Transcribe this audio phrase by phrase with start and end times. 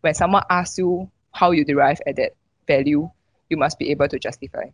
[0.00, 2.32] when someone asks you how you derive at that
[2.66, 3.10] value,
[3.48, 4.64] you must be able to justify.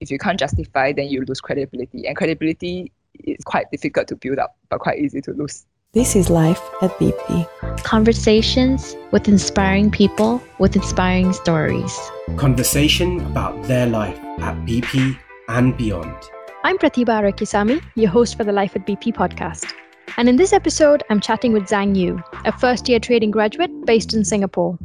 [0.00, 2.06] If you can't justify, then you lose credibility.
[2.06, 5.66] And credibility is quite difficult to build up, but quite easy to lose.
[5.92, 7.82] This is Life at BP.
[7.82, 11.98] Conversations with inspiring people with inspiring stories.
[12.36, 15.18] Conversation about their life at BP
[15.48, 16.14] and beyond.
[16.62, 19.72] I'm Pratibha Arakisami, your host for the Life at BP podcast.
[20.18, 24.14] And in this episode, I'm chatting with Zhang Yu, a first year trading graduate based
[24.14, 24.76] in Singapore.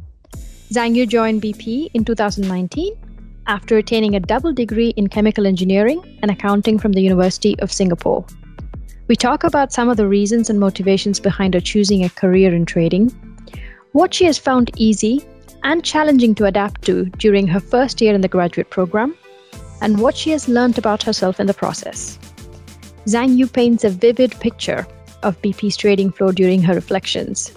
[0.71, 2.95] Zhang Yu joined BP in 2019
[3.47, 8.23] after attaining a double degree in chemical engineering and accounting from the University of Singapore.
[9.07, 12.67] We talk about some of the reasons and motivations behind her choosing a career in
[12.67, 13.09] trading,
[13.93, 15.25] what she has found easy
[15.63, 19.15] and challenging to adapt to during her first year in the graduate program,
[19.81, 22.19] and what she has learned about herself in the process.
[23.07, 24.85] Zhang Yu paints a vivid picture
[25.23, 27.55] of BP's trading flow during her reflections.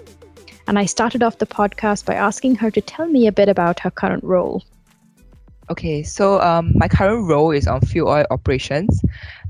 [0.67, 3.79] And I started off the podcast by asking her to tell me a bit about
[3.79, 4.63] her current role.
[5.69, 9.01] Okay, so um, my current role is on fuel oil operations.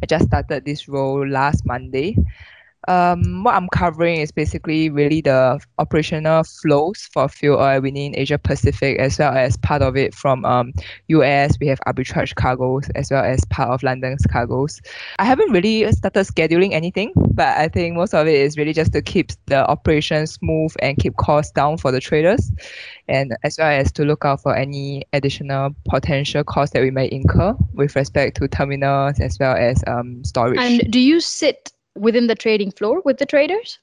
[0.02, 2.16] I just started this role last Monday.
[2.88, 8.38] Um, what I'm covering is basically really the operational flows for fuel oil within Asia
[8.38, 10.74] Pacific, as well as part of it from um,
[11.08, 11.58] US.
[11.60, 14.80] We have arbitrage cargoes as well as part of London's cargoes.
[15.20, 18.94] I haven't really started scheduling anything, but I think most of it is really just
[18.94, 22.52] to keep the operation smooth and keep costs down for the traders,
[23.10, 27.10] and as well as to look out for any additional potential costs that we may
[27.12, 30.60] incur with respect to terminals as well as um, storage.
[30.60, 33.80] And do you sit within the trading floor with the traders?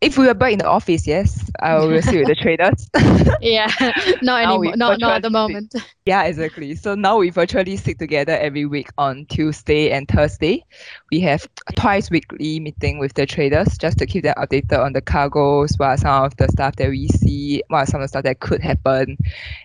[0.00, 2.88] If we were back in the office, yes, I will see with the traders.
[3.42, 3.70] yeah,
[4.22, 4.74] not anymore.
[4.74, 5.74] Not, not at the moment.
[6.06, 6.74] Yeah, exactly.
[6.74, 10.64] So now we virtually sit together every week on Tuesday and Thursday.
[11.10, 15.02] We have twice weekly meeting with the traders just to keep them updated on the
[15.02, 18.08] cargoes, what are some of the stuff that we see, what are some of the
[18.08, 19.18] stuff that could happen,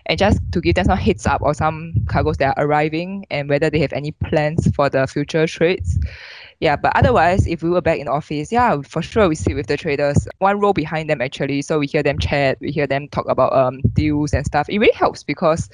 [0.04, 3.48] and just to give them some heads up or some cargoes that are arriving and
[3.48, 5.98] whether they have any plans for the future trades
[6.60, 9.54] yeah but otherwise if we were back in the office yeah for sure we sit
[9.54, 11.62] with the traders one row behind them actually.
[11.62, 14.68] So we hear them chat we hear them talk about um deals and stuff.
[14.68, 15.68] It really helps because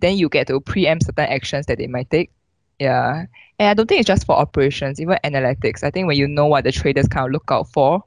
[0.00, 2.30] then you get to preempt certain actions that they might take.
[2.78, 3.26] Yeah.
[3.58, 5.82] And i don't think it's just for operations even analytics.
[5.82, 8.02] I think when you know what the traders kind of look out for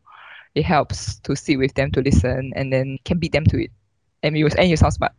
[0.55, 3.71] it helps to sit with them to listen and then can beat them to it
[4.23, 5.11] and you and you sound smart.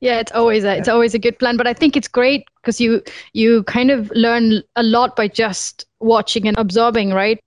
[0.00, 1.56] yeah, it's always a, it's always a good plan.
[1.56, 3.02] But I think it's great because you
[3.32, 7.40] you kind of learn a lot by just watching and absorbing, right?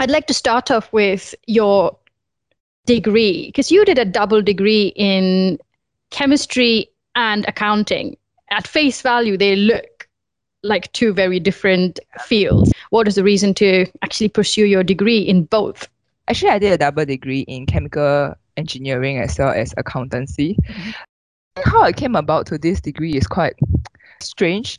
[0.00, 1.96] I'd like to start off with your
[2.86, 5.58] degree because you did a double degree in
[6.10, 8.16] chemistry and accounting.
[8.50, 10.08] At face value, they look
[10.62, 12.72] like two very different fields.
[12.90, 15.88] What is the reason to actually pursue your degree in both?
[16.28, 20.56] Actually, I did a double degree in chemical engineering as well as accountancy.
[20.68, 20.90] Mm-hmm.
[21.64, 23.54] How I came about to this degree is quite
[24.20, 24.78] strange.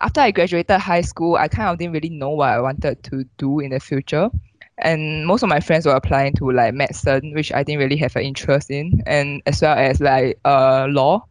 [0.00, 3.24] After I graduated high school, I kind of didn't really know what I wanted to
[3.38, 4.30] do in the future.
[4.78, 8.16] And most of my friends were applying to like medicine, which I didn't really have
[8.16, 11.26] an interest in, and as well as like uh law,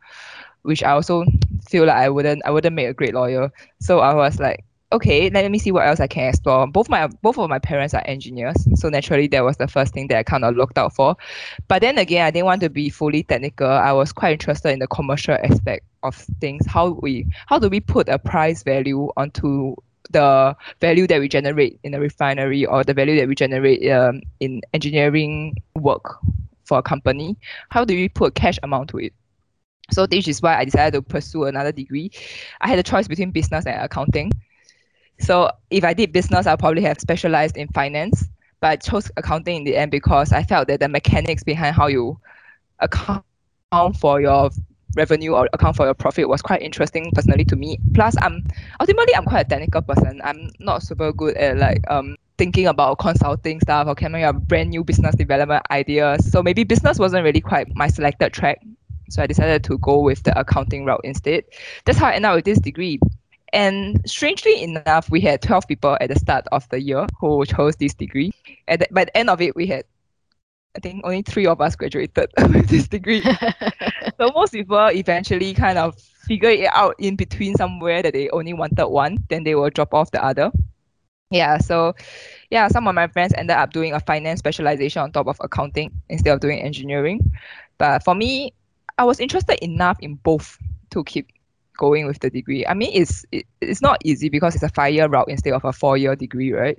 [0.61, 1.25] which I also
[1.67, 3.49] feel like I wouldn't I wouldn't make a great lawyer.
[3.79, 6.65] So I was like, okay, let me see what else I can explore.
[6.67, 10.07] Both my both of my parents are engineers, so naturally that was the first thing
[10.07, 11.15] that I kind of looked out for.
[11.67, 13.67] But then again, I didn't want to be fully technical.
[13.67, 16.65] I was quite interested in the commercial aspect of things.
[16.65, 19.75] How we how do we put a price value onto
[20.11, 24.21] the value that we generate in a refinery or the value that we generate um,
[24.39, 26.17] in engineering work
[26.63, 27.37] for a company?
[27.69, 29.13] How do we put a cash amount to it?
[29.91, 32.11] So this is why I decided to pursue another degree.
[32.61, 34.31] I had a choice between business and accounting.
[35.19, 38.25] So if I did business, I'll probably have specialized in finance.
[38.61, 41.87] But I chose accounting in the end because I felt that the mechanics behind how
[41.87, 42.19] you
[42.79, 43.23] account
[43.99, 44.49] for your
[44.95, 47.77] revenue or account for your profit was quite interesting personally to me.
[47.93, 48.43] Plus, I'm
[48.79, 50.21] ultimately I'm quite a technical person.
[50.23, 54.69] I'm not super good at like um thinking about consulting stuff or coming up brand
[54.69, 56.29] new business development ideas.
[56.31, 58.61] So maybe business wasn't really quite my selected track.
[59.09, 61.43] So I decided to go with the accounting route instead.
[61.85, 62.99] That's how I ended up with this degree.
[63.53, 67.75] And strangely enough, we had 12 people at the start of the year who chose
[67.75, 68.31] this degree.
[68.67, 69.85] At the, by the end of it, we had,
[70.75, 73.21] I think, only three of us graduated with this degree.
[74.19, 78.53] so most people eventually kind of figure it out in between somewhere that they only
[78.53, 80.51] wanted one, then they will drop off the other.
[81.31, 81.95] Yeah, so
[82.49, 85.91] yeah, some of my friends ended up doing a finance specialization on top of accounting
[86.09, 87.31] instead of doing engineering.
[87.77, 88.53] But for me,
[88.97, 90.57] I was interested enough in both
[90.91, 91.29] to keep
[91.79, 92.63] going with the degree.
[92.67, 95.65] I mean, it's it, it's not easy because it's a five year route instead of
[95.65, 96.77] a four year degree, right?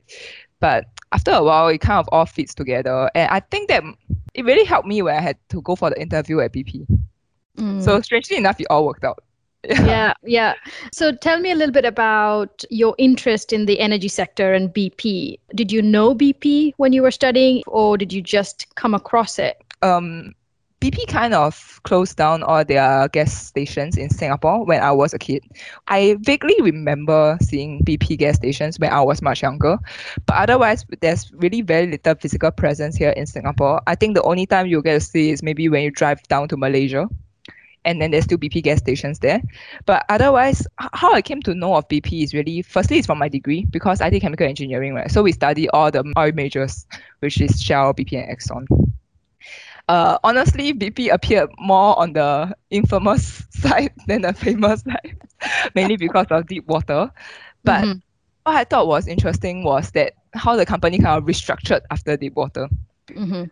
[0.60, 3.82] But after a while, it kind of all fits together, and I think that
[4.34, 6.86] it really helped me when I had to go for the interview at BP.
[7.56, 7.82] Mm.
[7.82, 9.24] So strangely enough, it all worked out.
[9.68, 10.54] yeah, yeah.
[10.92, 15.38] So tell me a little bit about your interest in the energy sector and BP.
[15.54, 19.62] Did you know BP when you were studying, or did you just come across it?
[19.82, 20.34] Um,
[20.80, 25.18] BP kind of closed down all their gas stations in Singapore when I was a
[25.18, 25.42] kid.
[25.88, 29.78] I vaguely remember seeing BP gas stations when I was much younger,
[30.24, 33.82] but otherwise, there's really very little physical presence here in Singapore.
[33.86, 36.48] I think the only time you get to see is maybe when you drive down
[36.48, 37.06] to Malaysia
[37.84, 39.42] and then there's still BP gas stations there.
[39.84, 43.28] But otherwise, how I came to know of BP is really firstly it's from my
[43.28, 45.10] degree because I did chemical engineering, right?
[45.10, 46.86] So we study all the oil majors,
[47.18, 48.66] which is Shell, BP, and Exxon.
[49.90, 55.18] Uh, honestly, BP appeared more on the infamous side than the famous side,
[55.74, 57.10] mainly because of Deepwater.
[57.64, 57.98] But mm-hmm.
[58.44, 62.68] what I thought was interesting was that how the company kind of restructured after Deepwater.
[63.08, 63.46] Mm-hmm.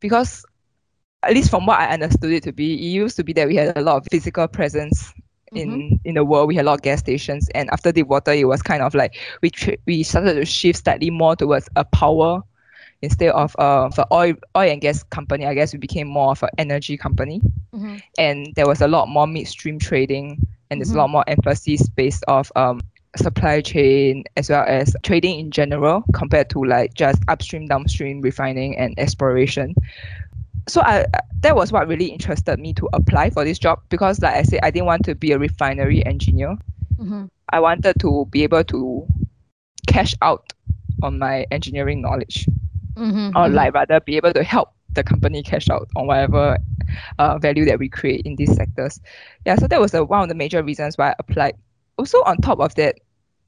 [0.00, 0.44] Because
[1.22, 3.54] at least from what I understood it to be, it used to be that we
[3.54, 5.14] had a lot of physical presence
[5.52, 5.94] in mm-hmm.
[6.04, 6.48] in the world.
[6.48, 9.14] We had a lot of gas stations, and after Deepwater, it was kind of like
[9.40, 12.42] we tr- we started to shift slightly more towards a power
[13.06, 15.46] instead of uh for oil oil and gas company.
[15.46, 17.40] I guess we became more of an energy company,
[17.74, 17.96] mm-hmm.
[18.18, 20.98] and there was a lot more midstream trading, and there's mm-hmm.
[20.98, 22.80] a lot more emphasis based off um
[23.16, 28.76] supply chain as well as trading in general compared to like just upstream downstream refining
[28.76, 29.74] and exploration
[30.68, 31.06] so I
[31.40, 34.60] that was what really interested me to apply for this job because like I said
[34.62, 36.56] I didn't want to be a refinery engineer.
[36.96, 37.26] Mm-hmm.
[37.50, 39.06] I wanted to be able to
[39.86, 40.52] cash out
[41.02, 42.48] on my engineering knowledge
[42.96, 43.36] mm-hmm.
[43.36, 46.58] or like rather be able to help the company cash out on whatever
[47.18, 49.00] uh, value that we create in these sectors.
[49.44, 51.54] Yeah, so that was one of the major reasons why I applied.
[51.98, 52.96] Also on top of that,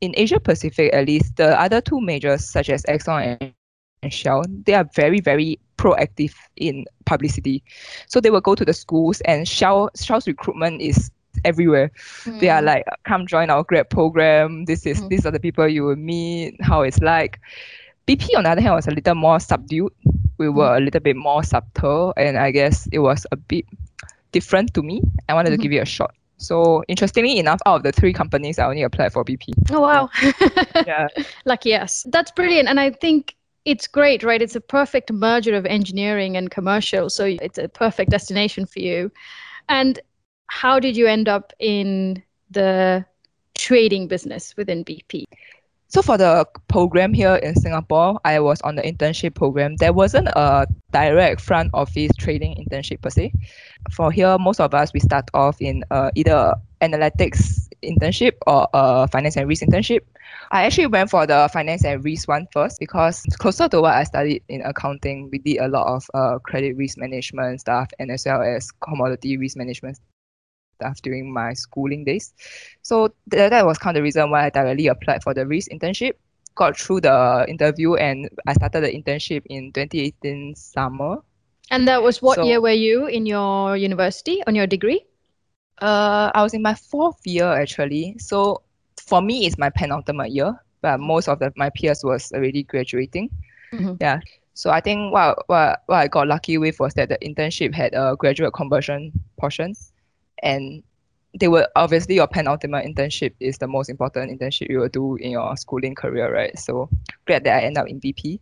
[0.00, 3.52] in Asia Pacific at least, the other two majors such as Exxon and
[4.02, 7.62] and Shell, they are very, very proactive in publicity.
[8.06, 11.10] So they will go to the schools and Shell Shell's recruitment is
[11.44, 11.90] everywhere.
[12.24, 12.40] Mm.
[12.40, 12.66] They are mm.
[12.66, 14.64] like, come join our grad program.
[14.64, 15.08] This is mm.
[15.08, 17.40] these are the people you will meet, how it's like.
[18.08, 19.92] BP on the other hand was a little more subdued.
[20.38, 20.76] We were mm.
[20.78, 23.66] a little bit more subtle and I guess it was a bit
[24.32, 25.02] different to me.
[25.28, 25.62] I wanted mm-hmm.
[25.62, 26.14] to give it a shot.
[26.38, 29.52] So interestingly enough, out of the three companies, I only applied for BP.
[29.72, 30.08] Oh wow!
[30.86, 31.08] yeah,
[31.44, 32.06] lucky us.
[32.10, 33.34] That's brilliant, and I think
[33.64, 34.40] it's great, right?
[34.40, 37.10] It's a perfect merger of engineering and commercial.
[37.10, 39.10] So it's a perfect destination for you.
[39.68, 39.98] And
[40.46, 43.04] how did you end up in the
[43.56, 45.24] trading business within BP?
[45.90, 49.76] So for the program here in Singapore, I was on the internship program.
[49.76, 53.32] There wasn't a direct front office trading internship per se.
[53.90, 59.08] For here, most of us we start off in uh, either analytics internship or a
[59.08, 60.00] finance and risk internship.
[60.50, 64.04] I actually went for the finance and risk one first because closer to what I
[64.04, 68.26] studied in accounting, we did a lot of uh, credit risk management stuff and as
[68.26, 69.98] well as commodity risk management
[70.78, 72.32] stuff during my schooling days.
[72.82, 75.70] So th- that was kind of the reason why I directly applied for the risk
[75.70, 76.12] internship.
[76.54, 81.18] Got through the interview and I started the internship in 2018 summer.
[81.70, 85.04] And that was what so, year were you in your university on your degree?
[85.80, 88.16] Uh, I was in my fourth year actually.
[88.18, 88.62] So
[88.96, 93.30] for me it's my penultimate year, but most of the, my peers was already graduating.
[93.72, 93.94] Mm-hmm.
[94.00, 94.20] Yeah.
[94.58, 97.94] So I think what, what what I got lucky with was that the internship had
[97.94, 99.72] a graduate conversion portion,
[100.42, 100.82] and
[101.38, 105.30] they were obviously your penultimate internship is the most important internship you will do in
[105.30, 106.58] your schooling career, right?
[106.58, 106.88] So
[107.26, 108.40] glad that I end up in BP.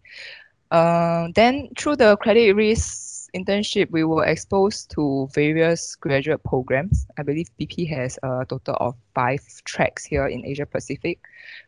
[0.71, 7.07] Uh, then through the credit risk internship, we were exposed to various graduate programs.
[7.19, 11.21] I believe BP has a total of five tracks here in Asia Pacific,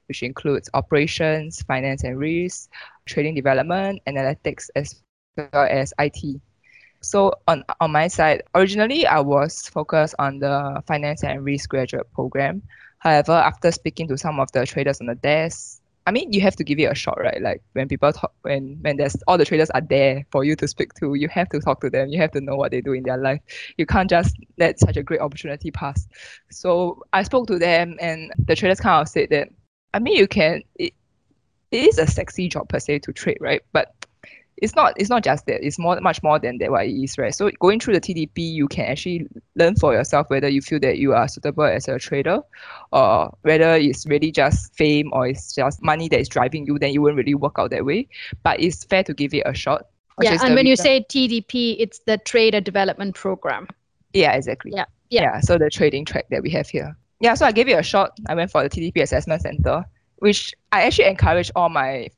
[0.06, 2.70] which includes operations, finance and risk,
[3.06, 5.02] trading development, analytics, as
[5.36, 6.40] well as IT.
[7.00, 12.10] So on, on my side, originally I was focused on the finance and risk graduate
[12.12, 12.62] program.
[12.98, 16.56] However, after speaking to some of the traders on the desk, I mean, you have
[16.56, 17.40] to give it a shot, right?
[17.40, 20.66] Like when people talk, when when there's all the traders are there for you to
[20.66, 22.08] speak to, you have to talk to them.
[22.08, 23.42] You have to know what they do in their life.
[23.76, 26.08] You can't just let such a great opportunity pass.
[26.50, 29.50] So I spoke to them, and the traders kind of said that,
[29.92, 30.62] I mean, you can.
[30.76, 30.94] It,
[31.70, 33.60] it is a sexy job per se to trade, right?
[33.74, 33.94] But
[34.60, 37.16] it's not it's not just that it's more much more than that what it is
[37.18, 37.34] right?
[37.34, 40.98] So going through the tdp you can actually learn for yourself whether you feel that
[40.98, 42.40] you are suitable as a trader
[42.92, 46.92] or whether it's really just fame or it's just money that is driving you then
[46.92, 48.08] you won't really work out that way.
[48.42, 49.86] But it's fair to give it a shot
[50.20, 50.66] yeah and when reason.
[50.66, 53.68] you say tdp it's the trader development program.
[54.12, 54.72] Yeah exactly.
[54.74, 56.96] Yeah yeah, yeah so the trading track that we have here.
[57.20, 58.16] Yeah, so I gave it a shot.
[58.28, 59.84] I went for the TDP assessment center,
[60.18, 62.08] which I actually encourage all my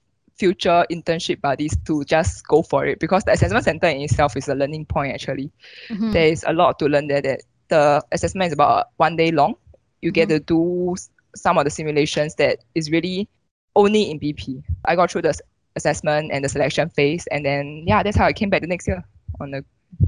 [0.40, 4.48] future internship buddies to just go for it because the assessment center in itself is
[4.48, 5.50] a learning point actually.
[5.90, 6.12] Mhm.
[6.12, 9.54] There is a lot to learn there that the assessment is about one day long.
[10.02, 10.34] You get Mhm.
[10.34, 10.96] to do
[11.36, 13.28] some of the simulations that is really
[13.76, 14.62] only in BP.
[14.84, 15.34] I got through the
[15.76, 18.88] assessment and the selection phase and then yeah, that's how I came back the next
[18.88, 19.04] year
[19.40, 19.64] on the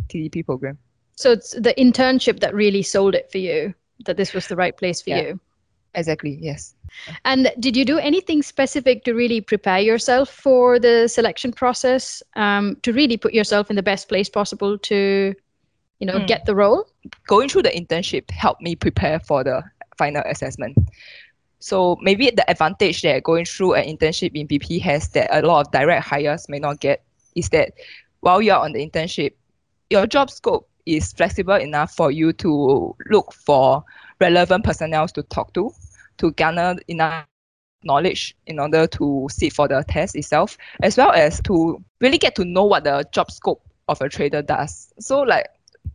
[0.08, 0.78] TDP program.
[1.16, 3.74] So it's the internship that really sold it for you,
[4.06, 5.22] that this was the right place for Yeah.
[5.22, 5.40] you.
[5.94, 6.74] Exactly, yes.
[7.24, 12.76] And did you do anything specific to really prepare yourself for the selection process, um,
[12.82, 15.34] to really put yourself in the best place possible to,
[15.98, 16.26] you know, Mm.
[16.26, 16.86] get the role?
[17.26, 19.62] going through the internship helped me prepare for the
[19.98, 20.76] final assessment.
[21.58, 25.66] So maybe the advantage that going through an internship in BP has that a lot
[25.66, 27.02] of direct hires may not get
[27.34, 27.72] is that
[28.20, 29.32] while you're on the internship,
[29.90, 33.84] your job scope is flexible enough for you to look for
[34.22, 35.70] relevant personnel to talk to,
[36.18, 37.26] to garner enough
[37.84, 42.34] knowledge in order to sit for the test itself, as well as to really get
[42.36, 44.92] to know what the job scope of a trader does.
[45.00, 45.46] So like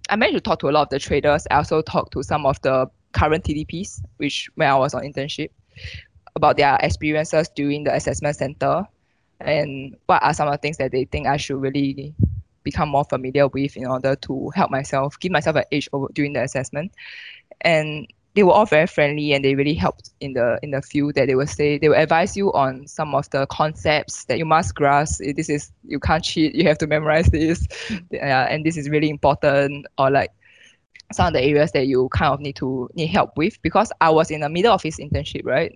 [0.09, 1.47] I managed to talk to a lot of the traders.
[1.49, 5.49] I also talked to some of the current TDPs, which when I was on internship,
[6.35, 8.85] about their experiences during the assessment center
[9.39, 12.13] and what are some of the things that they think I should really
[12.63, 16.33] become more familiar with in order to help myself, give myself an edge over during
[16.33, 16.91] the assessment.
[17.61, 18.07] And
[18.37, 21.25] they were all very friendly and they really helped in the in the field that
[21.25, 24.75] they will say they will advise you on some of the concepts that you must
[24.75, 25.21] grasp.
[25.25, 27.67] Eh, This is you can't cheat, you have to memorize this.
[28.11, 30.29] Yeah, and this is really important or like
[31.11, 34.11] some of the areas that you kind of need to need help with because I
[34.11, 35.75] was in a middle office internship, right?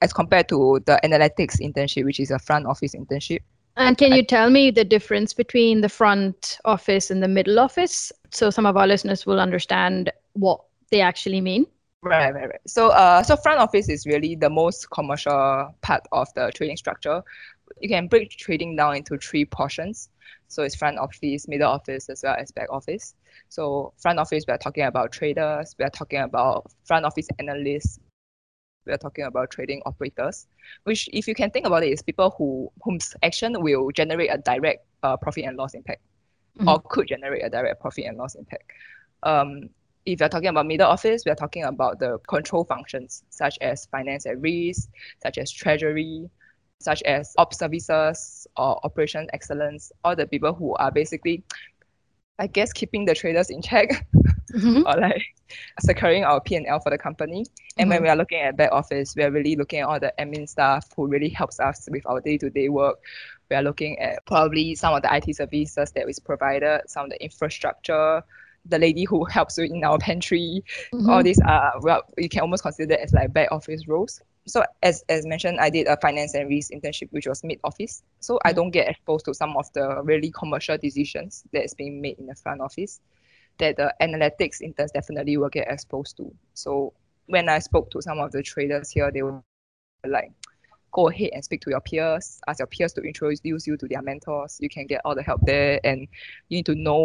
[0.00, 3.40] As compared to the analytics internship, which is a front office internship.
[3.76, 8.10] And can you tell me the difference between the front office and the middle office
[8.30, 11.66] so some of our listeners will understand what they actually mean?
[12.02, 12.60] Right, right, right.
[12.66, 17.22] So, uh, so front office is really the most commercial part of the trading structure.
[17.80, 20.10] You can break trading down into three portions.
[20.48, 23.14] So it's front office, middle office, as well as back office.
[23.48, 25.74] So front office, we are talking about traders.
[25.78, 27.98] We are talking about front office analysts.
[28.86, 30.46] We are talking about trading operators,
[30.84, 34.38] which, if you can think about it, is people who whose action will generate a
[34.38, 36.02] direct uh, profit and loss impact,
[36.68, 38.70] or could generate a direct profit and loss impact.
[39.24, 39.70] Um,
[40.06, 44.26] if you're talking about middle office, we're talking about the control functions such as finance
[44.26, 44.88] and risk,
[45.22, 46.30] such as treasury,
[46.80, 51.44] such as ops services or operation excellence, all the people who are basically,
[52.38, 54.06] I guess, keeping the traders in check
[54.52, 54.82] Mhm.
[54.86, 55.22] or like
[55.80, 57.44] securing our P&L for the company.
[57.78, 58.02] And when Mhm.
[58.02, 60.86] we are looking at back office, we are really looking at all the admin staff
[60.96, 62.98] who really helps us with our day-to-day work.
[63.50, 67.10] We are looking at probably some of the IT services that is provided, some of
[67.10, 68.22] the infrastructure,
[68.68, 70.64] the lady who helps you in our pantry.
[71.06, 71.22] All Mhm.
[71.22, 74.22] these are well, you can almost consider as like back office roles.
[74.46, 78.02] So as as mentioned, I did a finance and risk internship, which was mid office.
[78.20, 78.56] So I Mm.
[78.56, 82.26] don't get exposed to some of the really commercial decisions that is being made in
[82.26, 83.00] the front office
[83.58, 86.34] that the analytics interns definitely will get exposed to.
[86.54, 86.92] So
[87.26, 89.42] when I spoke to some of the traders here, they were
[90.06, 90.32] like,
[90.92, 94.02] go ahead and speak to your peers, ask your peers to introduce you to their
[94.02, 94.58] mentors.
[94.60, 96.08] You can get all the help there and
[96.48, 96.96] you need to know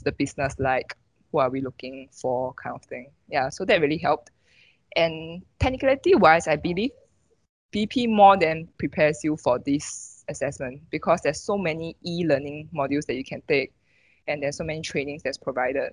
[0.00, 0.96] the business like,
[1.32, 3.10] who are we looking for kind of thing.
[3.28, 4.30] Yeah, so that really helped.
[4.96, 6.92] And technicality wise, I believe
[7.74, 13.14] BP more than prepares you for this assessment because there's so many e-learning modules that
[13.14, 13.72] you can take
[14.28, 15.92] and there's so many trainings that's provided.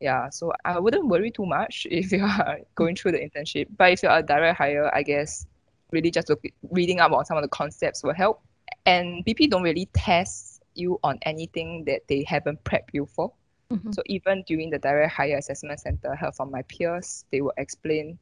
[0.00, 3.66] Yeah, so I wouldn't worry too much if you are going through the internship.
[3.76, 5.46] But if you're a direct hire, I guess
[5.90, 8.42] really just look, reading up on some of the concepts will help.
[8.86, 13.32] And BP don't really test you on anything that they haven't prepped you for.
[13.70, 13.94] Mhm.
[13.94, 17.52] So even during the direct hire assessment center, I heard from my peers, they will
[17.58, 18.18] explain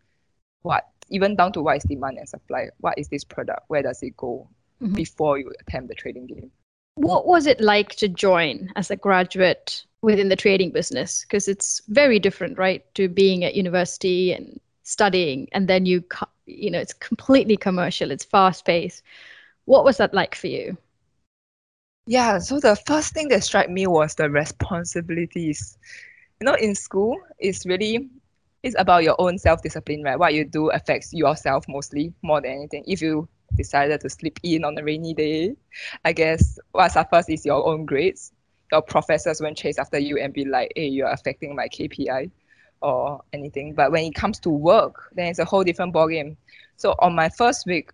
[0.62, 4.02] what, even down to what is demand and supply, what is this product, where does
[4.02, 4.48] it go
[4.80, 4.94] Mhm.
[4.94, 6.50] before you attempt the trading game.
[6.96, 11.22] What was it like to join as a graduate within the trading business?
[11.22, 16.02] Because it's very different, right, to being at university and studying, and then you,
[16.46, 19.02] you know, it's completely commercial, it's fast paced.
[19.66, 20.76] What was that like for you?
[22.06, 25.78] Yeah, so the first thing that struck me was the responsibilities.
[26.40, 28.08] You know, in school, it's really
[28.62, 30.18] it's about your own self-discipline, right?
[30.18, 32.84] What you do affects yourself mostly more than anything.
[32.86, 35.54] If you decided to sleep in on a rainy day,
[36.04, 38.32] I guess what suffers is your own grades.
[38.72, 42.30] Your professors won't chase after you and be like, hey, you're affecting my KPI
[42.82, 43.74] or anything.
[43.74, 46.36] But when it comes to work, then it's a whole different ballgame.
[46.76, 47.90] So on my first week,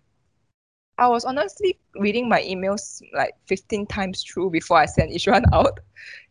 [0.97, 5.43] I was honestly reading my emails like 15 times through before I sent each one
[5.53, 5.79] out.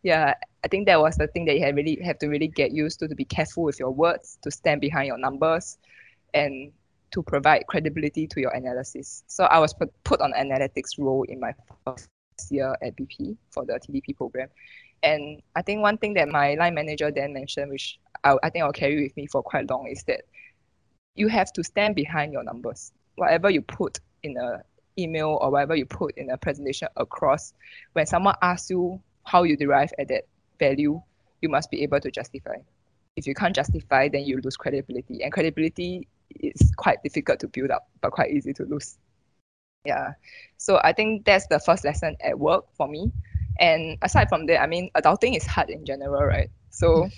[0.03, 2.73] Yeah, I think that was the thing that you had really have to really get
[2.73, 5.79] used to to be careful with your words, to stand behind your numbers,
[6.35, 6.73] and
[7.11, 9.25] to provide credibility to your analysis.
[9.27, 11.53] So I was put, on analytics role in my
[11.85, 12.09] first
[12.51, 14.49] year at BP for the TDP program.
[15.03, 18.65] And I think one thing that my line manager then mentioned, which I, I think
[18.65, 20.23] I'll carry with me for quite long, is that
[21.15, 22.93] you have to stand behind your numbers.
[23.17, 24.63] Whatever you put in a
[24.99, 27.55] email or whatever you put in a presentation across,
[27.93, 30.25] when someone asks you how you derive at that
[30.59, 31.01] value,
[31.41, 32.57] you must be able to justify.
[33.17, 35.23] If you can't justify, then you lose credibility.
[35.23, 36.09] And credibility
[36.41, 38.99] is quite difficult to build up, but quite easy to lose.
[39.85, 40.13] Yeah.
[40.57, 43.13] So I think that's the first lesson at work for me.
[43.59, 46.51] And aside from that, I mean, adulting is hard in general, right?
[46.71, 47.13] So mm.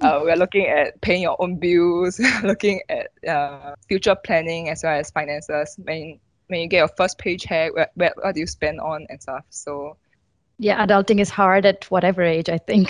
[0.00, 4.98] Uh, we're looking at paying your own bills, looking at uh, future planning as well
[4.98, 5.76] as finances.
[5.82, 9.20] When when you get your first paycheck, where, where, what do you spend on and
[9.20, 9.44] stuff?
[9.48, 9.96] So
[10.58, 12.88] yeah, adulting is hard at whatever age, I think.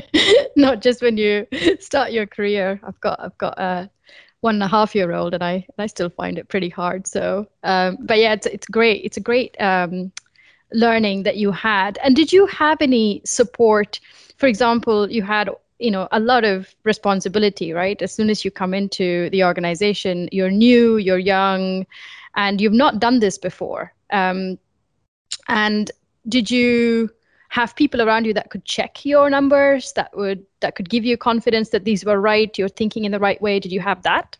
[0.56, 1.46] Not just when you
[1.80, 2.80] start your career.
[2.84, 3.90] I've got I've got a
[4.40, 7.06] one and a half year old, and I and I still find it pretty hard.
[7.06, 9.04] So, um, but yeah, it's it's great.
[9.04, 10.12] It's a great um,
[10.72, 11.98] learning that you had.
[12.02, 13.98] And did you have any support?
[14.36, 18.00] For example, you had you know a lot of responsibility right?
[18.02, 21.86] As soon as you come into the organization you're new you're young
[22.36, 23.92] and you've not done this before.
[24.10, 24.58] Um,
[25.48, 25.90] and
[26.28, 27.10] did you
[27.50, 31.16] have people around you that could check your numbers that would that could give you
[31.16, 33.60] confidence that these were right you're thinking in the right way?
[33.60, 34.36] Did you have that?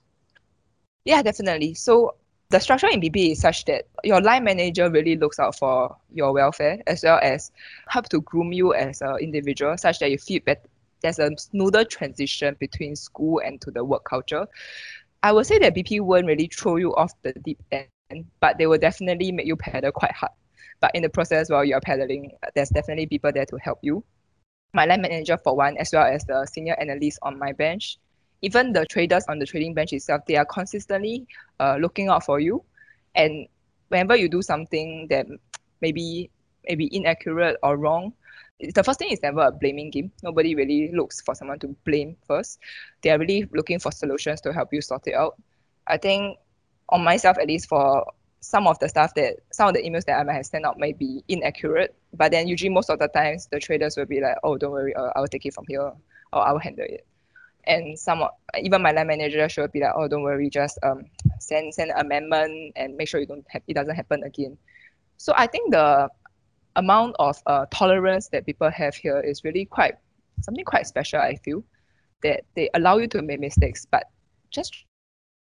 [1.05, 1.75] Yeah definitely.
[1.75, 2.15] So
[2.51, 6.33] the structure in BP is such that your line manager really looks out for your
[6.33, 7.51] welfare as well as
[7.89, 10.69] help to groom you as an individual such that you feel better
[11.05, 14.47] there's a smoother transition between school and to the work culture.
[15.23, 18.67] I would say that BP won't really throw you off the deep end, but they
[18.67, 20.33] will definitely make you pedal quite hard.
[20.81, 24.03] But in the process while you're pedaling, there's definitely people there to help you.
[24.73, 27.99] My line manager for one, as well as the senior analyst on my bench,
[28.41, 31.27] even the traders on the trading bench itself, they are consistently
[31.61, 32.65] uh, looking out for you.
[33.15, 33.47] And
[33.89, 35.27] whenever you do something that
[35.83, 36.31] maybe
[36.67, 38.15] maybe inaccurate or wrong,
[38.61, 40.13] the first thing is never a blaming game.
[40.23, 42.59] Nobody really looks for someone to blame first.
[43.03, 45.37] They are really looking for solutions to help you sort it out.
[45.87, 46.39] I think
[46.89, 50.19] on myself, at least for some of the stuff that some of the emails that
[50.19, 53.49] I might have sent out may be inaccurate, but then usually most of the times
[53.51, 55.81] the traders will be like, "Oh, don't worry, uh, I will take it from here,
[56.33, 57.07] or I will handle it."
[57.67, 58.23] And some
[58.61, 61.07] even my line manager should be like, "Oh, don't worry, just um
[61.41, 64.59] send send an amendment and make sure you don't it doesn't happen again."
[65.17, 66.11] So I think the
[66.77, 69.95] amount of uh, tolerance that people have here is really quite
[70.43, 71.21] something quite special.
[71.21, 71.65] I feel
[72.23, 74.05] that they allow you to make mistakes, but
[74.51, 74.85] just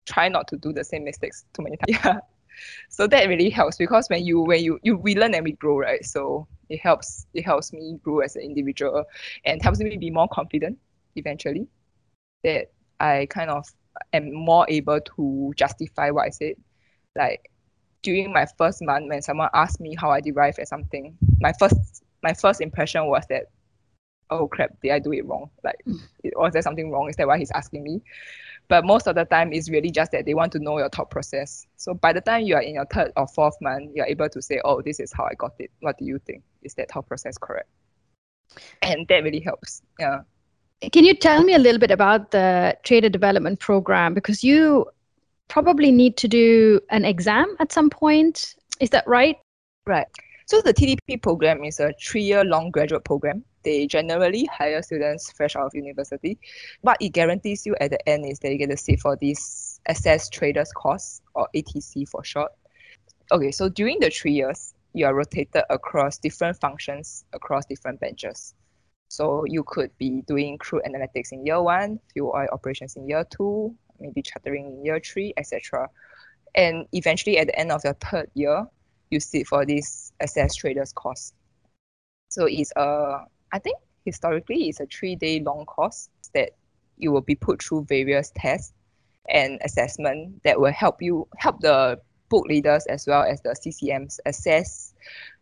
[0.05, 1.99] try not to do the same mistakes too many times.
[2.05, 2.19] Yeah.
[2.89, 5.79] So that really helps because when you when you, you we learn and we grow,
[5.79, 6.03] right?
[6.03, 9.05] So it helps it helps me grow as an individual
[9.45, 10.77] and helps me be more confident
[11.15, 11.67] eventually.
[12.43, 13.65] That I kind of
[14.13, 16.55] am more able to justify what I said.
[17.15, 17.49] Like
[18.01, 22.03] during my first month when someone asked me how I derive at something, my first
[22.23, 23.45] my first impression was that,
[24.29, 25.49] oh crap, did I do it wrong?
[25.63, 25.99] Like, mm.
[26.35, 27.09] was there something wrong?
[27.09, 28.01] Is that why he's asking me?
[28.67, 31.09] But most of the time, it's really just that they want to know your thought
[31.09, 31.65] process.
[31.75, 34.41] So by the time you are in your third or fourth month, you're able to
[34.41, 35.71] say, oh, this is how I got it.
[35.79, 36.43] What do you think?
[36.61, 37.67] Is that thought process correct?
[38.83, 39.81] And that really helps.
[39.99, 40.21] Yeah.
[40.91, 44.13] Can you tell me a little bit about the trader development program?
[44.13, 44.85] Because you
[45.49, 48.55] probably need to do an exam at some point.
[48.79, 49.35] Is that right?
[49.85, 50.07] Right.
[50.45, 53.43] So the TDP program is a three-year long graduate program.
[53.63, 56.39] They generally hire students fresh out of university.
[56.81, 59.79] What it guarantees you at the end is that you get to sit for this
[59.87, 62.51] Assess Traders course, or ATC for short.
[63.31, 68.53] Okay, so during the three years, you are rotated across different functions across different benches.
[69.09, 73.25] So you could be doing crude analytics in year one, fuel oil operations in year
[73.29, 75.89] two, maybe chartering in year three, etc.
[76.55, 78.65] And eventually, at the end of your third year,
[79.09, 81.33] you sit for this assess traders course.
[82.29, 86.51] So it's a, I think historically it's a three-day long course that
[86.97, 88.73] you will be put through various tests
[89.29, 94.19] and assessment that will help you help the book leaders as well as the CCMs
[94.25, 94.93] assess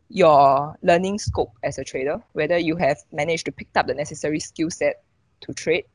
[0.10, 4.40] your learning scope as a trader, whether you have managed to pick up the necessary
[4.40, 5.04] skill set
[5.42, 5.86] to trade,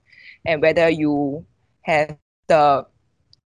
[0.45, 1.45] and whether you
[1.83, 2.17] have
[2.53, 2.87] the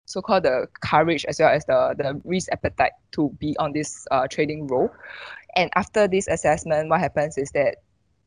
[0.07, 4.27] so-called the courage as well as the, the risk appetite to be on this uh,
[4.29, 4.90] trading role.
[5.57, 7.77] And after this assessment, what happens is that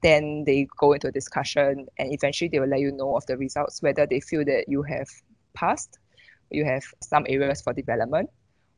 [0.02, 3.38] then they go into a discussion and eventually they will let you know of the
[3.38, 5.08] results, whether they feel that you have
[5.54, 6.00] passed,
[6.52, 8.30] you have some areas for development,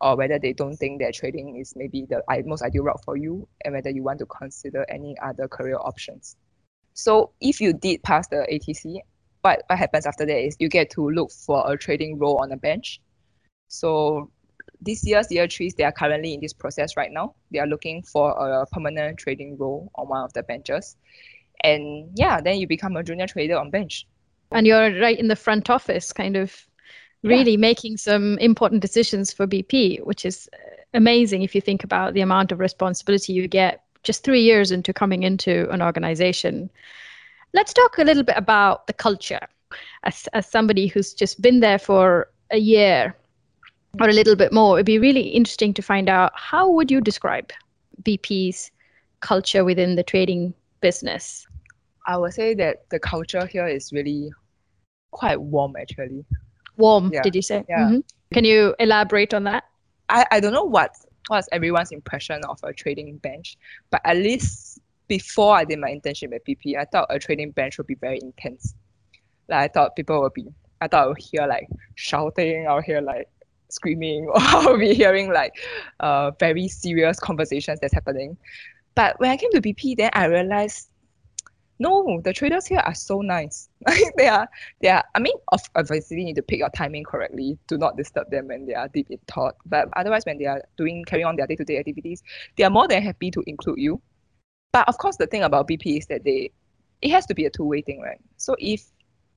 [0.02, 3.48] or whether they don't think that trading is maybe the most ideal route for you,
[3.64, 6.38] and whether you want to consider any other career options.
[6.94, 9.00] So if you did pass the ATC,
[9.42, 12.52] what, what happens after that is you get to look for a trading role on
[12.52, 13.00] a bench.
[13.68, 14.30] So
[14.82, 17.36] this year's year threes, they are currently in this process right now.
[17.52, 20.96] They are looking for a permanent trading role on one of the benches.
[21.64, 24.08] And yeah, then you become a junior trader on bench.
[24.52, 26.66] And you're right in the front office, kind of
[27.24, 27.58] really yeah.
[27.58, 30.50] making some important decisions for BP, which is
[30.94, 34.94] amazing if you think about the amount of responsibility you get just three years into
[34.94, 36.70] coming into an organization.
[37.54, 39.48] Let's talk a little bit about the culture.
[40.04, 43.16] As, as somebody who's just been there for a year
[44.00, 47.02] or a little bit more, it'd be really interesting to find out how would you
[47.02, 47.52] describe
[48.04, 48.72] BP's
[49.20, 51.46] culture within the trading business?
[52.08, 54.32] I would say that the culture here is really
[55.12, 56.26] quite warm actually.
[56.78, 57.22] Warm, yeah.
[57.22, 57.66] did you say?
[57.68, 57.80] Yeah.
[57.80, 58.00] Mm-hmm.
[58.34, 59.66] Can you elaborate on that?
[60.08, 60.96] I, I don't know what
[61.28, 63.58] what's everyone's impression of a trading bench,
[63.92, 67.78] but at least before I did my internship at BP, I thought a trading bench
[67.78, 68.76] would be very intense.
[69.50, 70.46] Like I thought people would be,
[70.80, 73.28] I thought I would hear like shouting, I would hear like
[73.70, 75.54] screaming, or I would be hearing like
[76.00, 78.38] uh, very serious conversations that's happening.
[78.96, 80.90] But when I came to BP, then I realized
[81.82, 83.70] no, the traders here are so nice.
[84.18, 84.50] they are,
[84.82, 85.04] they are.
[85.16, 85.36] I mean,
[85.76, 87.58] obviously you need to pick your timing correctly.
[87.68, 89.56] Do not disturb them when they are deep in thought.
[89.66, 92.22] But otherwise, when they are doing carrying on their day-to-day activities,
[92.58, 94.02] they are more than happy to include you.
[94.72, 96.52] But of course, the thing about BP is that they,
[97.02, 98.20] it has to be a two-way thing, right?
[98.38, 98.86] So if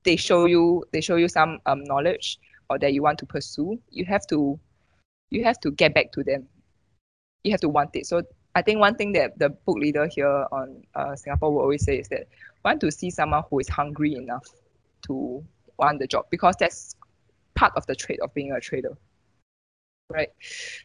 [0.03, 3.79] they show you, they show you some um, knowledge or that you want to pursue,
[3.89, 4.59] you have to,
[5.29, 6.47] you have to get back to them.
[7.43, 8.05] You have to want it.
[8.05, 8.23] So
[8.55, 11.97] I think one thing that the book leader here on uh, Singapore will always say
[11.97, 12.27] is that
[12.63, 14.45] want to see someone who is hungry enough
[15.03, 15.43] to
[15.77, 16.95] want the job because that's
[17.55, 18.95] part of the trade of being a trader.
[20.13, 20.29] Right.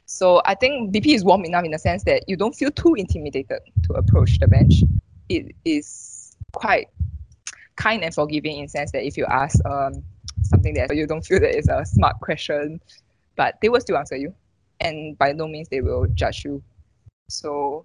[0.07, 2.95] So I think BP is warm enough in the sense that you don't feel too
[2.95, 4.83] intimidated to approach the bench.
[5.29, 6.87] It is quite
[7.77, 10.03] kind and forgiving in sense that if you ask um,
[10.43, 12.81] something that you don't feel that is a smart question,
[13.37, 14.35] but they will still answer you.
[14.81, 16.63] And by no means they will judge you
[17.29, 17.85] so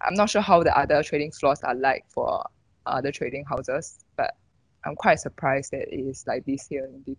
[0.00, 2.44] I'm not sure how the other trading floors are like for
[2.84, 4.34] other trading houses, but
[4.84, 7.18] I'm quite surprised that it is like this here in BP.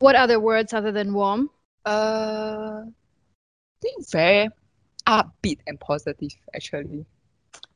[0.00, 1.50] What other words other than warm?
[1.84, 4.48] Uh, I think very
[5.06, 7.04] upbeat and positive actually.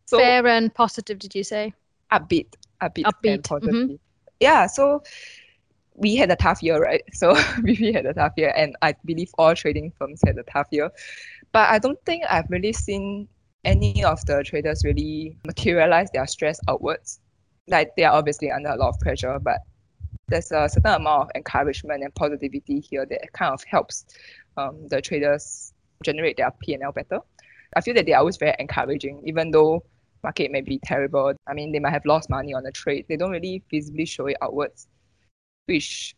[0.07, 1.75] So, Fair and positive, did you say?
[2.13, 3.35] Upbeat, upbeat, upbeat.
[3.35, 3.75] and positive.
[3.75, 3.95] Mm-hmm.
[4.39, 5.03] Yeah, so
[5.95, 7.03] we had a tough year, right?
[7.13, 10.69] So we had a tough year, and I believe all trading firms had a tough
[10.71, 10.91] year.
[11.53, 13.29] But I don't think I've really seen
[13.65, 17.21] any of the traders really materialize their stress outwards.
[17.67, 19.59] Like they are obviously under a lot of pressure, but
[20.29, 24.07] there's a certain amount of encouragement and positivity here that kind of helps
[24.57, 27.21] um, the traders generate their P&L better.
[27.75, 29.85] I feel that they are always very encouraging, even though
[30.23, 31.35] market may be terrible.
[31.47, 33.07] I mean, they might have lost money on the trade.
[33.09, 34.89] They don't really visibly show it outwards,
[35.67, 36.15] which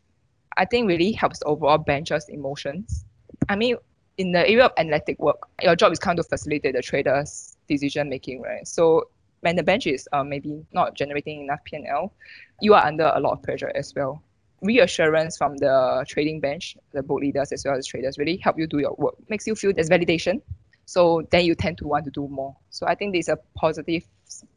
[0.57, 3.05] I think really helps overall bench's emotions.
[3.49, 3.77] I mean,
[4.19, 8.09] in the area of analytic work, your job is kind of facilitate the trader's decision
[8.09, 8.67] making, right?
[8.67, 9.09] So
[9.41, 12.13] when the bench is uh, maybe not generating enough P&L,
[12.61, 14.23] you are under a lot of pressure as well.
[14.63, 18.67] Reassurance from the trading bench, the book leaders as well as traders, really help you
[18.67, 19.15] do your work.
[19.29, 20.43] Makes you feel there's validation.
[20.87, 22.57] So then you tend to want to do more.
[22.71, 24.05] So I think there's a positive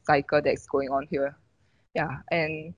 [0.04, 1.36] cycle that's going on here.
[1.94, 2.74] Yeah, and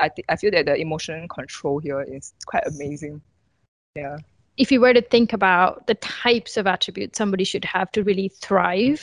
[0.00, 3.20] I th- I feel that the emotion control here is quite amazing.
[3.94, 4.16] Yeah
[4.56, 8.28] if you were to think about the types of attributes somebody should have to really
[8.28, 9.02] thrive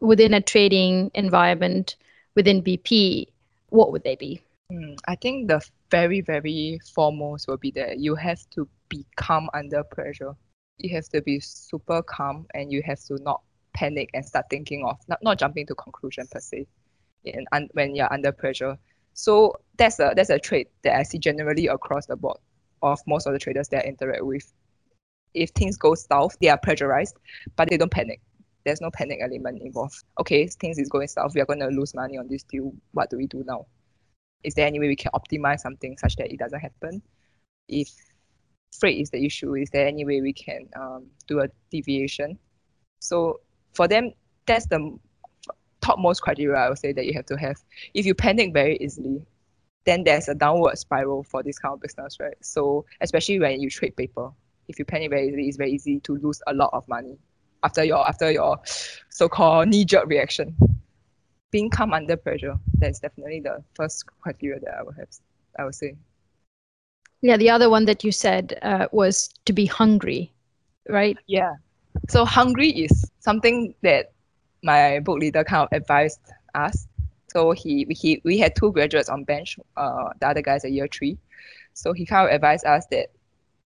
[0.00, 1.96] within a trading environment
[2.34, 3.26] within BP,
[3.68, 4.42] what would they be?
[4.72, 5.60] Mm, I think the
[5.90, 10.34] very, very foremost will be that you have to be calm under pressure.
[10.78, 13.42] You have to be super calm and you have to not
[13.74, 16.66] panic and start thinking of not, not jumping to conclusion per se
[17.52, 18.78] un, when you're under pressure.
[19.12, 22.38] So that's a that's a trait that I see generally across the board
[22.82, 24.50] of most of the traders that I interact with
[25.34, 27.16] if things go south, they are pressurized,
[27.56, 28.20] but they don't panic.
[28.64, 30.04] There's no panic element involved.
[30.18, 31.34] Okay, things is going south.
[31.34, 32.72] We are going to lose money on this deal.
[32.92, 33.66] What do we do now?
[34.42, 37.02] Is there any way we can optimize something such that it doesn't happen?
[37.68, 37.90] If
[38.78, 42.38] freight is the issue, is there any way we can um, do a deviation?
[43.00, 43.40] So
[43.72, 44.12] for them,
[44.46, 44.98] that's the
[45.80, 47.56] topmost criteria I would say that you have to have.
[47.94, 49.26] If you panic very easily,
[49.86, 52.36] then there's a downward spiral for this kind of business, right?
[52.42, 54.30] So especially when you trade paper,
[54.68, 57.18] if you panic very easily, it's very easy to lose a lot of money
[57.62, 58.60] after your after your
[59.10, 60.56] so-called knee-jerk reaction.
[61.50, 65.08] Being calm under pressure, that's definitely the first criteria that I would have
[65.58, 65.96] I would say.
[67.22, 70.32] Yeah, the other one that you said uh, was to be hungry,
[70.88, 71.18] right?
[71.26, 71.54] Yeah,
[72.08, 74.12] So hungry is something that
[74.62, 76.20] my book leader kind of advised
[76.54, 76.86] us.
[77.28, 79.58] So he he we had two graduates on bench.
[79.76, 81.18] Uh, the other guys are year three.
[81.74, 83.08] So he kind of advised us that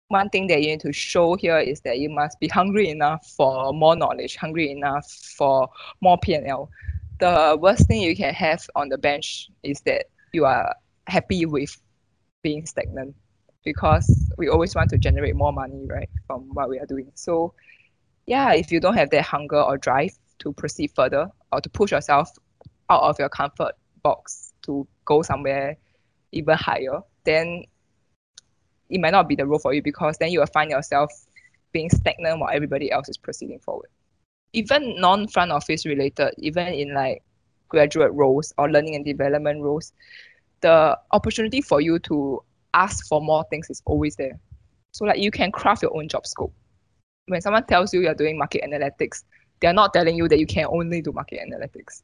[0.09, 3.25] one thing that you need to show here is that you must be hungry enough
[3.35, 5.69] for more knowledge, hungry enough for
[6.01, 6.69] more P&L.
[7.19, 10.73] The worst thing you can have on the bench is that you are
[11.07, 11.75] happy with
[12.43, 13.15] being stagnant
[13.65, 17.11] because we always want to generate more money, right, from what we are doing.
[17.15, 17.53] So,
[18.27, 21.91] yeah, if you don't have that hunger or drive to proceed further or to push
[21.91, 22.29] yourself
[22.89, 25.75] out of your comfort box to go somewhere
[26.31, 27.65] even higher, then
[28.89, 31.11] it might not be the role for you because then you will find yourself
[31.71, 33.89] being stagnant while everybody else is proceeding forward.
[34.53, 37.23] Even non front office related, even in like
[37.69, 39.91] graduate roles or learning and development roles,
[40.61, 42.41] the opportunity for you to
[42.73, 44.39] ask for more things is always there.
[44.91, 46.53] So like you can craft your own job scope.
[47.27, 49.23] When someone tells you you're doing market analytics,
[49.59, 52.03] they're not telling you that you can only do market analytics.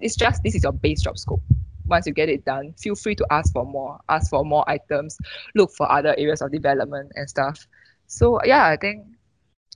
[0.00, 1.42] It's just this is your base job scope
[1.88, 5.18] once you get it done, feel free to ask for more, ask for more items,
[5.54, 7.66] look for other areas of development and stuff.
[8.06, 9.06] So yeah, I think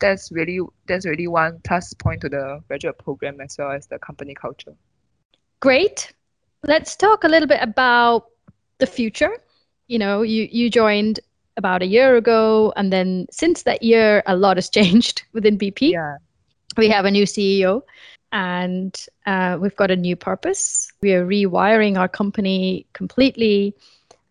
[0.00, 3.98] that's really that's really one plus point to the graduate program as well as the
[3.98, 4.74] company culture.
[5.60, 6.12] Great.
[6.64, 8.26] Let's talk a little bit about
[8.78, 9.36] the future.
[9.88, 11.20] You know, you you joined
[11.56, 15.92] about a year ago, and then since that year, a lot has changed within BP.
[15.92, 16.16] Yeah.
[16.76, 17.82] We have a new CEO
[18.32, 20.92] and uh, we've got a new purpose.
[21.02, 23.74] We are rewiring our company completely.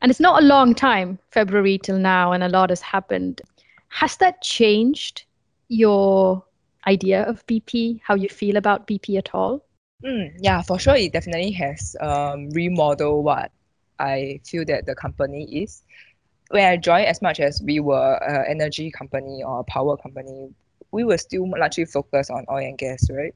[0.01, 3.41] And it's not a long time, February till now, and a lot has happened.
[3.89, 5.23] Has that changed
[5.67, 6.43] your
[6.87, 9.65] idea of BP, how you feel about BP at all?
[10.05, 13.51] Mm, yeah, for sure, it definitely has um, remodeled what
[13.99, 15.83] I feel that the company is.
[16.51, 20.49] When I joined, as much as we were an energy company or a power company,
[20.91, 23.33] we were still largely focused on oil and gas, right?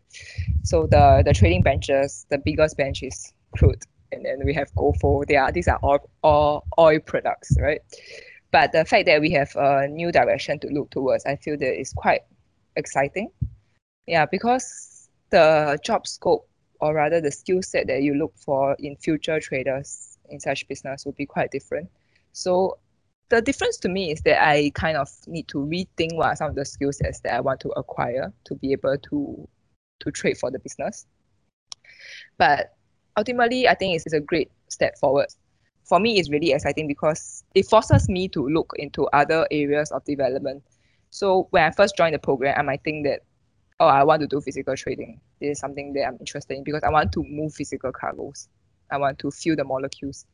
[0.64, 5.26] So the the trading benches, the biggest bench is crude, and then we have GOFO.
[5.28, 7.82] They are these are all, all oil products, right?
[8.52, 11.80] But the fact that we have a new direction to look towards, I feel that
[11.80, 12.22] is quite
[12.76, 13.32] exciting.
[14.06, 16.48] Yeah, because the job scope,
[16.80, 21.06] or rather the skill set that you look for in future traders in such business
[21.06, 21.90] will be quite different.
[22.32, 22.78] So
[23.34, 26.50] the difference to me is that I kind of need to rethink what are some
[26.50, 29.48] of the skill sets that I want to acquire to be able to
[30.02, 31.06] to trade for the business.
[32.38, 32.76] But
[33.18, 35.28] ultimately, I think it's, it's a great step forward.
[35.86, 40.04] For me, it's really exciting because it forces me to look into other areas of
[40.06, 40.64] development.
[41.10, 43.22] So when I first joined the program, I might think that,
[43.80, 45.20] oh, I want to do physical trading.
[45.40, 48.48] This is something that I'm interested in because I want to move physical cargoes.
[48.92, 50.26] I want to feel the molecules.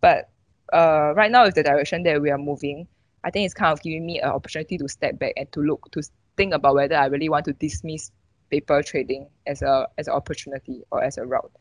[0.00, 0.30] But
[0.72, 2.86] uh, right now with the direction that we are moving,
[3.24, 5.90] I think it's kind of giving me an opportunity to step back and to look
[5.92, 6.02] to
[6.36, 8.10] think about whether I really want to dismiss
[8.50, 11.52] paper trading as a as an opportunity or as a route.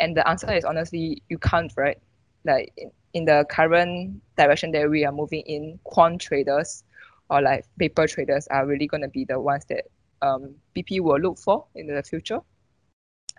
[0.00, 1.98] And the answer is honestly you can't, right?
[2.44, 6.84] Like in, in the current direction that we are moving in, quant traders
[7.30, 9.84] or like paper traders are really going to be the ones that
[10.22, 12.40] um, BP will look for in the future.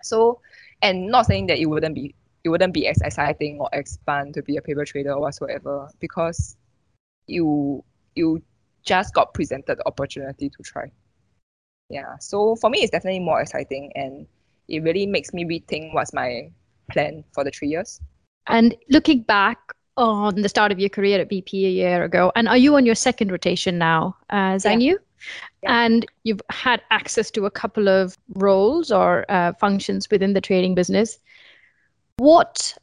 [0.02, 0.40] So,
[0.82, 2.14] and not saying that it wouldn't be
[2.46, 5.88] it wouldn't be as exciting or as fun to be a paper trader or whatsoever
[5.98, 6.56] because
[7.26, 7.82] you
[8.14, 8.40] you
[8.84, 10.88] just got presented the opportunity to try.
[11.90, 12.14] Yeah.
[12.20, 14.28] So for me it's definitely more exciting and
[14.68, 16.48] it really makes me rethink what's my
[16.92, 18.00] plan for the three years.
[18.46, 19.58] And looking back
[19.96, 22.86] on the start of your career at BP a year ago, and are you on
[22.86, 24.98] your second rotation now, uh, Zhang Yu?
[25.64, 25.84] Yeah.
[25.84, 30.76] And you've had access to a couple of roles or uh, functions within the trading
[30.76, 31.18] business.
[32.18, 32.76] What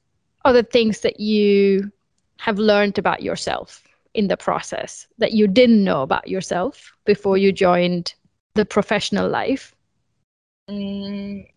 [0.46, 1.91] are the things that you
[2.38, 7.52] have learned about yourself in the process that you didn't know about yourself before you
[7.52, 8.13] joined
[8.54, 9.74] the professional life?
[10.69, 11.48] Mm,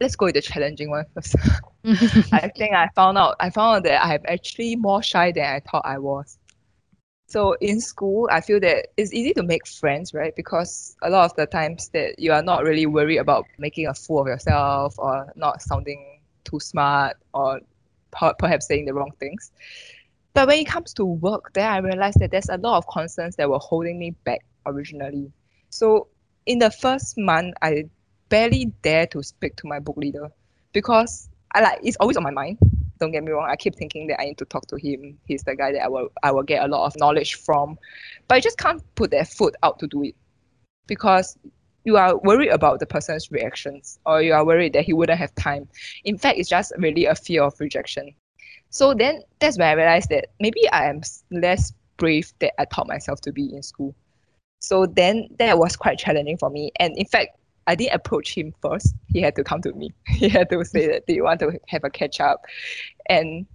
[0.00, 1.36] let's go with the challenging one first.
[2.32, 5.60] I think I found out I found out that I'm actually more shy than I
[5.60, 6.38] thought I was.
[7.28, 10.34] So in school, I feel that it's easy to make friends, right?
[10.34, 13.94] Because a lot of the times that you are not really worried about making a
[13.94, 16.17] fool of yourself or not sounding
[16.48, 17.60] too smart or
[18.38, 19.52] perhaps saying the wrong things.
[20.34, 23.36] But when it comes to work, then I realized that there's a lot of concerns
[23.36, 25.32] that were holding me back originally.
[25.70, 26.08] So
[26.46, 27.84] in the first month, I
[28.28, 30.30] barely dare to speak to my book leader
[30.72, 32.58] because I like it's always on my mind.
[33.00, 33.48] Don't get me wrong.
[33.48, 35.18] I keep thinking that I need to talk to him.
[35.26, 37.78] He's the guy that I will I will get a lot of knowledge from,
[38.26, 40.14] but I just can't put that foot out to do it
[40.86, 41.38] because
[41.88, 45.34] you are worried about the person's reactions or you are worried that he wouldn't have
[45.36, 45.66] time.
[46.04, 48.12] In fact, it's just really a fear of rejection.
[48.68, 52.88] So then that's when I realized that maybe I am less brave than I taught
[52.88, 53.94] myself to be in school.
[54.60, 56.70] So then that was quite challenging for me.
[56.78, 58.94] And in fact, I didn't approach him first.
[59.06, 59.94] He had to come to me.
[60.08, 62.44] He had to say that, do you want to have a catch up?
[63.08, 63.46] And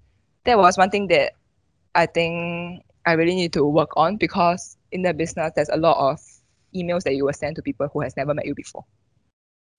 [0.45, 1.33] that was one thing that
[1.93, 5.97] I think I really need to work on because in the business, there's a lot
[5.97, 6.19] of
[6.75, 8.83] emails that you will send to people who has never met you before.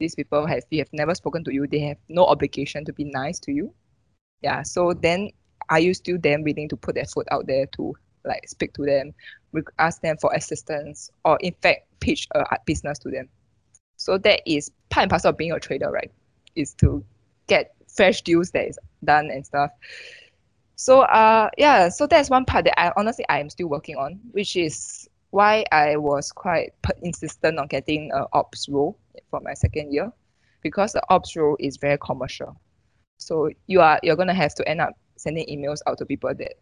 [0.00, 1.66] These people have, you have never spoken to you.
[1.66, 3.72] They have no obligation to be nice to you.
[4.42, 4.62] Yeah.
[4.62, 5.30] So then
[5.70, 8.84] are you still then willing to put their foot out there to like speak to
[8.84, 9.14] them,
[9.78, 13.28] ask them for assistance, or in fact pitch a business to them?
[13.96, 16.10] So that is part and parcel of being a trader, right?
[16.56, 17.04] Is to
[17.46, 19.70] get fresh deals that is done and stuff.
[20.76, 24.20] So uh yeah, so that's one part that I honestly I am still working on,
[24.32, 26.70] which is why I was quite
[27.02, 28.96] insistent on getting a ops role
[29.30, 30.12] for my second year,
[30.62, 32.54] because the ops role is very commercial.
[33.18, 36.54] So you are you're gonna have to end up sending emails out to people that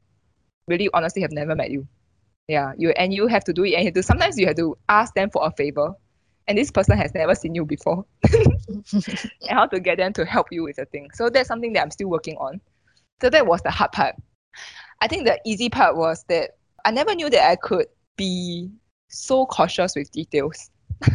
[0.67, 1.87] really honestly have never met you.
[2.49, 4.77] Yeah, you and you have to do it and you do sometimes you have to
[4.89, 5.95] ask them for a favor
[6.49, 10.49] and this person has never seen you before and how to get them to help
[10.51, 12.61] you with the thing so that's something that i'm still working on
[13.21, 14.17] so that was the hard part
[15.01, 16.51] i think the easy part was that
[16.85, 18.70] i never knew that i could be
[19.09, 20.70] so cautious with details.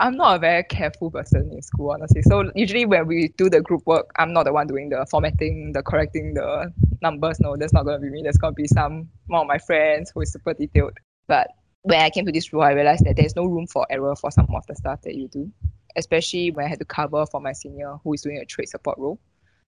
[0.00, 2.22] I'm not a very careful person in school honestly.
[2.22, 5.72] So usually when we do the group work i'm not the one doing the formatting
[5.72, 6.70] the correcting the
[7.02, 7.40] numbers.
[7.40, 8.22] No that's not going to be me.
[8.22, 10.98] That's to be some one of my friends who is super detailed.
[11.28, 11.48] But
[11.82, 14.30] when I came to this role, I realized that there's no room for error for
[14.30, 15.50] some of the stuff that you do,
[15.96, 18.98] especially when I had to cover for my senior who is doing a trade support
[18.98, 19.20] role.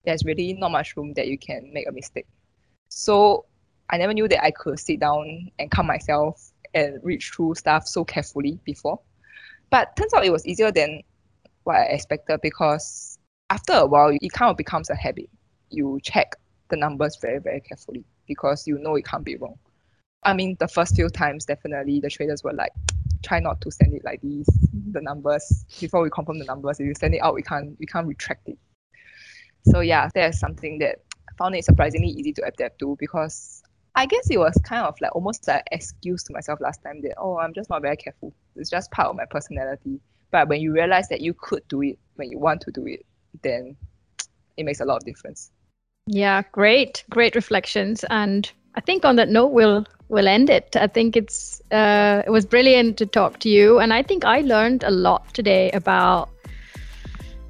[0.05, 2.27] There's really not much room that you can make a mistake.
[2.89, 3.47] So
[3.91, 7.87] I never knew that I could sit down and calm myself and read through stuff
[7.87, 9.01] so carefully before.
[9.71, 11.03] But turns out it was easier than
[11.65, 13.19] what I expected because
[13.51, 15.29] after a while, it kind of becomes a habit.
[15.71, 16.37] You check
[16.69, 19.59] the numbers very, very carefully because you know it can't be wrong.
[20.23, 22.73] I mean, the first few times, definitely the traders were like,
[23.23, 24.49] try not to send it like these,
[24.93, 26.79] the numbers, before we confirm the numbers.
[26.79, 28.59] If you send it out, we can't, we can't retract it.
[29.63, 30.99] So yeah, that's something that
[31.29, 33.63] I found it surprisingly easy to adapt to because
[34.01, 37.17] I guess it was kind of like almost an excuse to myself last time that,
[37.19, 38.33] oh, I'm just not very careful.
[38.57, 40.01] It's just part of my personality.
[40.31, 43.05] But when you realize that you could do it when you want to do it,
[43.43, 43.77] then
[44.57, 45.51] it makes a lot of difference.
[46.07, 48.03] Yeah, great, great reflections.
[48.09, 50.77] And I think on that note, we'll we'll end it.
[50.77, 54.41] I think it's uh, it was brilliant to talk to you, and I think I
[54.41, 56.31] learned a lot today about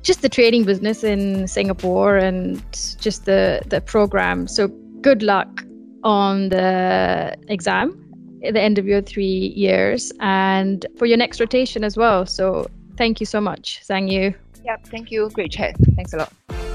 [0.02, 2.60] just the trading business in Singapore and
[3.00, 4.48] just the the program.
[4.48, 4.66] So
[5.00, 5.64] good luck
[6.02, 8.06] on the exam
[8.44, 12.26] at the end of your three years and for your next rotation as well.
[12.26, 14.34] So thank you so much, Sang Yu.
[14.64, 15.30] Yep, thank you.
[15.30, 15.76] Great chat.
[15.96, 16.69] Thanks a lot.